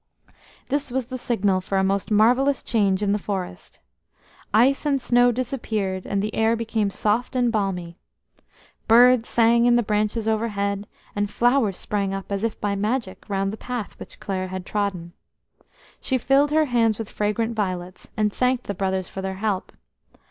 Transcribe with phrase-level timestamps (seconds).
[0.69, 3.77] This was the signal for a most marvellous change in the forest.
[4.51, 7.97] Ice and snow disappeared, and the air became soft and balmy.
[8.87, 13.53] Birds sang in the branches overhead, and flowers sprang up as if by magic round
[13.53, 15.13] the path which Clare had trodden.
[15.99, 19.71] She filled her hands with fragrant violets, and thanked the brothers for their help.